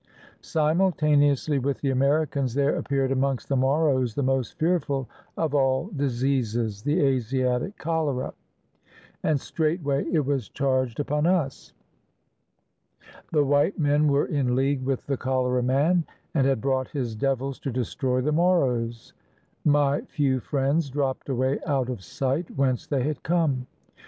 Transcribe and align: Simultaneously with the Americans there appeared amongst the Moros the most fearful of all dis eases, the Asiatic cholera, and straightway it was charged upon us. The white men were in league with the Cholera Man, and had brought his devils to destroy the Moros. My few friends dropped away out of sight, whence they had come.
Simultaneously 0.41 1.59
with 1.59 1.79
the 1.81 1.91
Americans 1.91 2.55
there 2.55 2.75
appeared 2.75 3.11
amongst 3.11 3.47
the 3.49 3.55
Moros 3.55 4.15
the 4.15 4.23
most 4.23 4.57
fearful 4.57 5.07
of 5.37 5.53
all 5.53 5.89
dis 5.95 6.23
eases, 6.23 6.81
the 6.81 6.99
Asiatic 7.01 7.77
cholera, 7.77 8.33
and 9.21 9.39
straightway 9.39 10.03
it 10.11 10.25
was 10.25 10.49
charged 10.49 10.99
upon 10.99 11.27
us. 11.27 11.73
The 13.31 13.43
white 13.45 13.77
men 13.77 14.07
were 14.11 14.25
in 14.25 14.55
league 14.55 14.81
with 14.81 15.05
the 15.05 15.17
Cholera 15.17 15.61
Man, 15.61 16.03
and 16.33 16.47
had 16.47 16.61
brought 16.61 16.87
his 16.87 17.13
devils 17.15 17.59
to 17.59 17.69
destroy 17.71 18.21
the 18.21 18.31
Moros. 18.31 19.13
My 19.63 20.01
few 20.05 20.39
friends 20.39 20.89
dropped 20.89 21.29
away 21.29 21.59
out 21.67 21.89
of 21.89 22.01
sight, 22.03 22.49
whence 22.57 22.87
they 22.87 23.03
had 23.03 23.21
come. 23.21 23.67